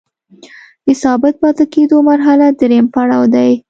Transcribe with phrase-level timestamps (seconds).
[0.85, 3.51] د ثابت پاتې کیدو مرحله دریم پړاو دی.